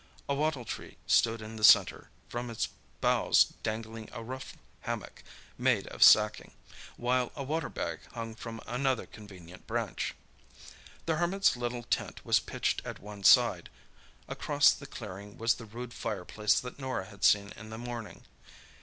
[0.27, 2.69] A wattle tree stood in the centre, from its
[3.01, 5.23] boughs dangling a rough hammock,
[5.59, 6.53] made of sacking,
[6.97, 10.15] while a water bag hung from another convenient branch.
[11.05, 13.69] The Hermit's little tent was pitched at one side;
[14.27, 18.23] across the clearing was the rude fireplace that Norah had seen in the morning.